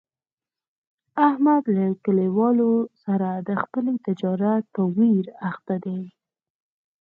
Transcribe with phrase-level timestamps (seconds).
[1.29, 2.71] احمد له کلیوالو
[3.03, 6.01] سره د خپل تجارت په ویر اخته دی.